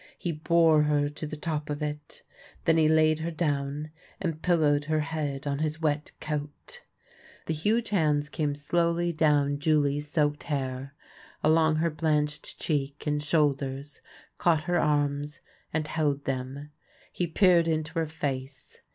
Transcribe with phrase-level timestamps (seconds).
[0.17, 2.23] He bore her to the top of it.
[2.65, 6.81] Then he laid her down, and pillowed her head on his wet coat.
[7.45, 10.95] PARPON THE DWARF 229 The huge hands came slowly down Julie's soaked hair,
[11.43, 14.01] along her blanched cheek and shoulders,
[14.39, 15.39] caught her arms
[15.71, 16.71] and held them.
[17.11, 18.81] He peered into her face.